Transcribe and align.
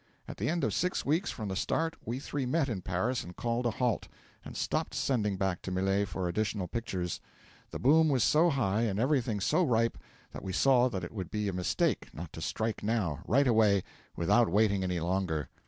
'At 0.27 0.37
the 0.37 0.49
end 0.49 0.63
of 0.63 0.73
six 0.73 1.05
weeks 1.05 1.29
from 1.29 1.47
the 1.49 1.55
start, 1.55 1.95
we 2.03 2.17
three 2.17 2.47
met 2.47 2.69
in 2.69 2.81
Paris 2.81 3.23
and 3.23 3.35
called 3.35 3.67
a 3.67 3.69
halt, 3.69 4.07
and 4.43 4.57
stopped 4.57 4.95
sending 4.95 5.37
back 5.37 5.61
to 5.61 5.69
Millet 5.71 6.07
for 6.07 6.27
additional 6.27 6.67
pictures. 6.67 7.21
The 7.69 7.77
boom 7.77 8.09
was 8.09 8.23
so 8.23 8.49
high, 8.49 8.81
and 8.81 8.97
everything 8.99 9.39
so 9.39 9.63
ripe, 9.63 9.99
that 10.31 10.41
we 10.43 10.53
saw 10.53 10.89
that 10.89 11.03
it 11.03 11.11
would 11.13 11.29
be 11.29 11.47
a 11.47 11.53
mistake 11.53 12.07
not 12.15 12.33
to 12.33 12.41
strike 12.41 12.81
now, 12.81 13.19
right 13.27 13.45
away, 13.47 13.83
without 14.15 14.49
waiting 14.49 14.83
any 14.83 14.99
longer. 14.99 15.49